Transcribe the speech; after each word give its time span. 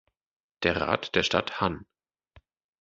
Der 0.63 0.77
Rat 0.81 1.13
der 1.13 1.21
Stadt 1.21 1.61
Hann. 1.61 1.85